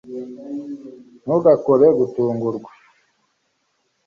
ntugakore 1.23 1.85
gutungurwa 1.99 2.69